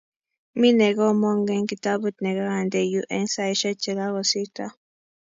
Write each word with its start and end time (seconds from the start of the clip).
minee 0.59 0.77
nekomong 0.91 1.39
eng 1.55 1.69
kitabut 1.71 2.15
nekakande 2.19 2.79
yuu 2.93 3.09
eng 3.15 3.27
saisiek 3.33 3.77
chekakosorto 3.83 4.65